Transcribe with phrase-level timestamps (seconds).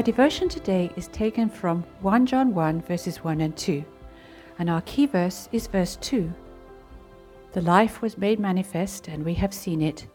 [0.00, 3.84] Our devotion today is taken from 1 John 1, verses 1 and 2,
[4.58, 6.32] and our key verse is verse 2.
[7.52, 10.06] The life was made manifest, and we have seen it,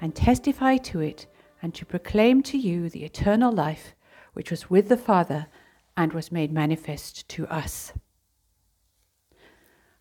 [0.00, 1.26] and testify to it,
[1.60, 3.96] and to proclaim to you the eternal life
[4.34, 5.48] which was with the Father
[5.96, 7.92] and was made manifest to us.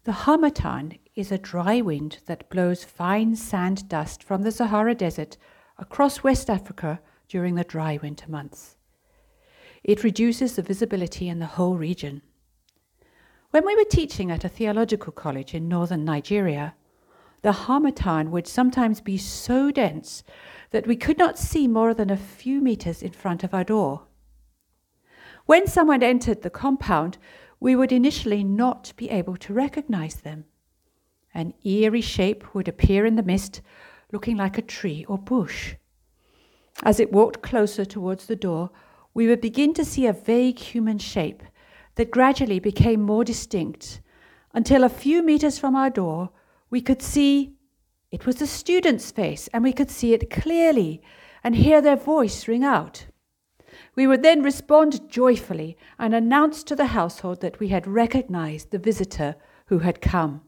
[0.04, 5.38] The harmattan is a dry wind that blows fine sand dust from the Sahara Desert
[5.80, 8.78] across West Africa during the dry winter months.
[9.84, 12.22] It reduces the visibility in the whole region.
[13.50, 16.76] When we were teaching at a theological college in northern Nigeria,
[17.42, 20.24] the harmattan would sometimes be so dense
[20.70, 24.04] that we could not see more than a few meters in front of our door.
[25.46, 27.18] When someone entered the compound,
[27.60, 30.46] we would initially not be able to recognize them.
[31.34, 33.62] An eerie shape would appear in the mist,
[34.12, 35.76] looking like a tree or bush.
[36.84, 38.70] As it walked closer towards the door,
[39.14, 41.44] we would begin to see a vague human shape
[41.96, 44.02] that gradually became more distinct
[44.54, 46.30] until a few meters from our door
[46.70, 47.54] we could see
[48.12, 51.02] it was the student's face and we could see it clearly
[51.44, 53.06] and hear their voice ring out.
[53.96, 58.80] We would then respond joyfully and announce to the household that we had recognized the
[58.80, 59.36] visitor
[59.68, 60.42] who had come.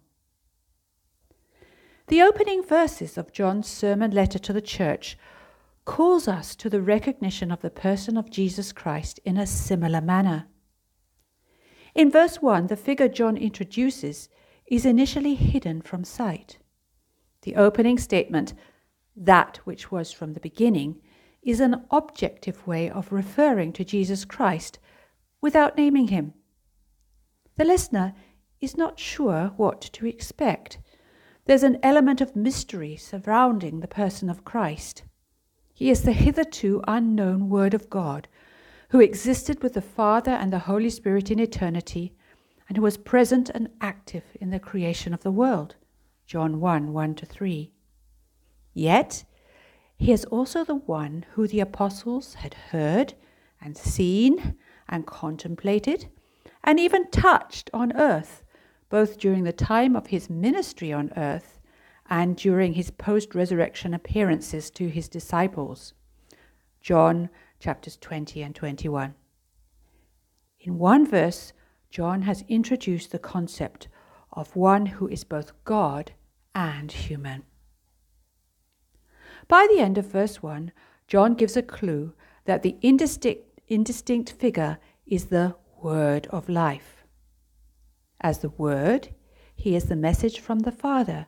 [2.08, 5.18] The opening verses of John's sermon letter to the church
[5.86, 10.48] calls us to the recognition of the person of Jesus Christ in a similar manner.
[11.94, 14.30] In verse 1, the figure John introduces
[14.66, 16.58] is initially hidden from sight.
[17.44, 18.54] The opening statement,
[19.16, 21.02] that which was from the beginning,
[21.44, 24.80] is an objective way of referring to Jesus Christ
[25.42, 26.34] without naming him.
[27.58, 28.14] The listener
[28.62, 30.80] is not sure what to expect.
[31.46, 35.04] There's an element of mystery surrounding the person of Christ.
[35.74, 38.28] He is the hitherto unknown Word of God,
[38.90, 42.14] who existed with the Father and the Holy Spirit in eternity,
[42.68, 45.76] and who was present and active in the creation of the world.
[46.28, 47.72] John 1 1 to 3.
[48.74, 49.24] Yet,
[49.98, 53.16] he is also the one who the apostles had heard
[53.60, 54.56] and seen
[54.88, 56.08] and contemplated
[56.64, 58.44] and even touched on earth,
[58.90, 61.60] both during the time of his ministry on earth
[62.10, 65.94] and during his post resurrection appearances to his disciples.
[66.82, 69.16] John chapters 20 and 21.
[70.60, 71.54] In one verse,
[71.90, 73.88] John has introduced the concept
[74.32, 76.12] of one who is both God
[76.56, 77.44] and human.
[79.48, 80.72] By the end of verse 1,
[81.08, 82.14] John gives a clue
[82.46, 87.04] that the indistinct, indistinct figure is the Word of life.
[88.22, 89.10] As the Word,
[89.56, 91.28] he is the message from the Father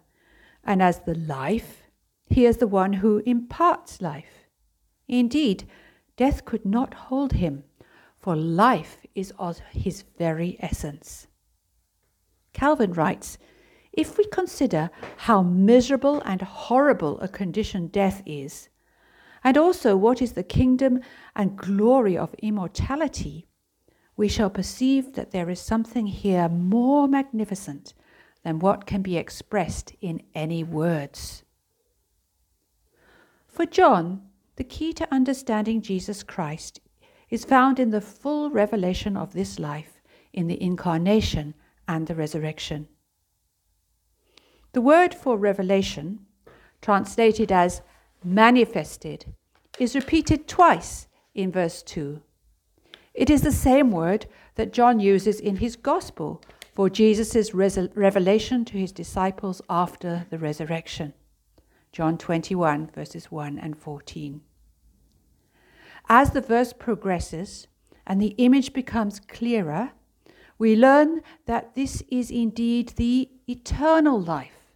[0.65, 1.83] and as the life,
[2.27, 4.47] he is the one who imparts life.
[5.07, 5.65] Indeed,
[6.17, 7.63] death could not hold him,
[8.17, 11.27] for life is of his very essence.
[12.53, 13.37] Calvin writes
[13.93, 18.69] If we consider how miserable and horrible a condition death is,
[19.43, 21.01] and also what is the kingdom
[21.35, 23.47] and glory of immortality,
[24.17, 27.93] we shall perceive that there is something here more magnificent
[28.45, 31.43] than what can be expressed in any words.
[33.47, 34.21] For John,
[34.55, 36.79] the key to understanding Jesus Christ
[37.31, 39.99] is found in the full revelation of this life
[40.31, 41.55] in the incarnation
[41.87, 42.87] and the resurrection.
[44.73, 46.19] The word for revelation,
[46.83, 47.81] translated as
[48.23, 49.25] manifested,
[49.79, 52.21] is repeated twice in verse 2.
[53.15, 56.43] It is the same word that John uses in his Gospel
[56.75, 61.13] for Jesus' res- revelation to his disciples after the resurrection.
[61.93, 64.41] John 21, verses 1 and 14.
[66.09, 67.67] As the verse progresses
[68.05, 69.91] and the image becomes clearer,
[70.59, 74.73] we learn that this is indeed the eternal life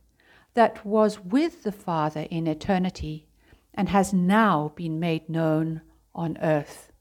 [0.54, 3.28] that was with the Father in eternity
[3.74, 5.82] and has now been made known
[6.16, 6.92] on earth.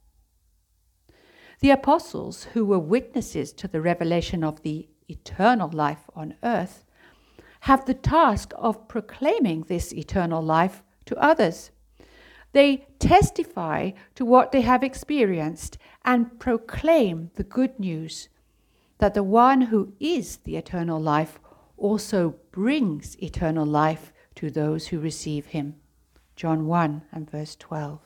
[1.61, 6.85] The apostles, who were witnesses to the revelation of the eternal life on earth,
[7.61, 11.71] have the task of proclaiming this eternal life to others.
[12.53, 18.29] They testify to what they have experienced and proclaim the good news
[18.99, 21.41] that the one who is the eternal life
[21.77, 25.77] also brings eternal life to those who receive him.
[26.37, 28.01] John 1 and verse 12.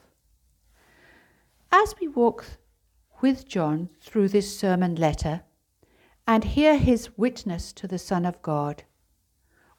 [1.70, 2.44] As we walk
[3.22, 5.42] with John through this sermon letter
[6.26, 8.82] and hear his witness to the Son of God.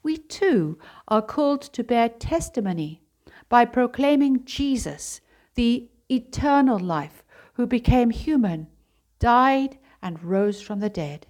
[0.02, 3.02] We too are called to bear testimony
[3.50, 5.22] by proclaiming Jesus,
[5.56, 7.24] the eternal life,
[7.54, 8.68] who became human,
[9.20, 11.28] died, and rose from the dead,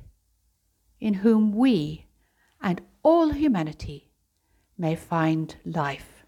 [1.00, 2.08] in whom we
[2.62, 4.10] and all humanity
[4.78, 6.24] may find life.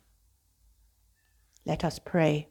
[1.66, 2.50] Let us pray.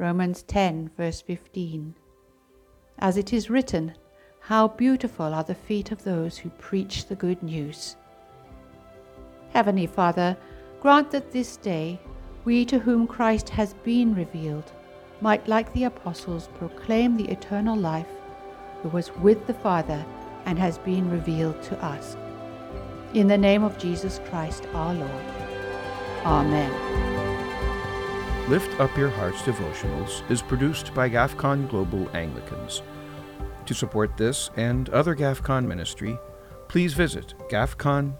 [0.00, 1.94] Romans 10, verse 15.
[3.00, 3.92] As it is written,
[4.40, 7.96] How beautiful are the feet of those who preach the good news.
[9.50, 10.38] Heavenly Father,
[10.80, 12.00] grant that this day
[12.46, 14.72] we to whom Christ has been revealed
[15.20, 18.08] might, like the apostles, proclaim the eternal life
[18.82, 20.02] who was with the Father
[20.46, 22.16] and has been revealed to us.
[23.12, 25.24] In the name of Jesus Christ our Lord.
[26.24, 27.09] Amen.
[28.50, 32.82] Lift Up Your Hearts devotionals is produced by GAFCON Global Anglicans.
[33.64, 36.18] To support this and other GAFCON ministry,
[36.66, 38.16] please visit gafcon.org.